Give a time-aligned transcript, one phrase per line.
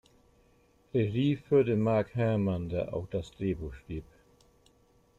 [0.95, 4.03] Regie führte Mark Herman, der auch das Drehbuch schrieb.